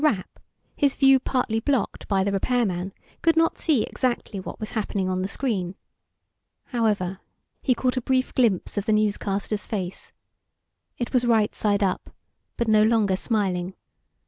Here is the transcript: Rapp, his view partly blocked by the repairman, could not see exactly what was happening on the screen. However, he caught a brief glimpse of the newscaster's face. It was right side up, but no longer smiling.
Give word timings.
Rapp, 0.03 0.39
his 0.75 0.95
view 0.95 1.19
partly 1.19 1.59
blocked 1.59 2.07
by 2.07 2.23
the 2.23 2.31
repairman, 2.31 2.91
could 3.21 3.37
not 3.37 3.59
see 3.59 3.83
exactly 3.83 4.39
what 4.39 4.59
was 4.59 4.71
happening 4.71 5.07
on 5.07 5.21
the 5.21 5.27
screen. 5.27 5.75
However, 6.69 7.19
he 7.61 7.75
caught 7.75 7.97
a 7.97 8.01
brief 8.01 8.33
glimpse 8.33 8.79
of 8.79 8.87
the 8.87 8.93
newscaster's 8.93 9.67
face. 9.67 10.11
It 10.97 11.13
was 11.13 11.23
right 11.23 11.53
side 11.53 11.83
up, 11.83 12.09
but 12.57 12.67
no 12.67 12.81
longer 12.81 13.15
smiling. 13.15 13.75